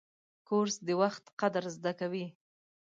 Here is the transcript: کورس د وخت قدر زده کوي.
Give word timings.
کورس 0.47 0.75
د 0.87 0.89
وخت 1.01 1.23
قدر 1.39 1.63
زده 1.75 1.91
کوي. 1.99 2.25